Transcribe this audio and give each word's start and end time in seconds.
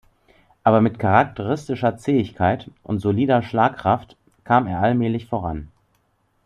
Aber 0.63 0.81
mit 0.81 0.97
charakteristischer 0.97 1.95
Zähigkeit 1.95 2.71
und 2.81 2.97
solider 2.97 3.43
Schlagkraft 3.43 4.17
kam 4.45 4.65
er 4.65 4.79
allmählich 4.81 5.27
voran. 5.27 5.67